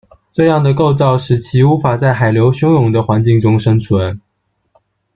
[0.31, 4.19] 这样的构造使其无法在海流汹涌的环境中生存。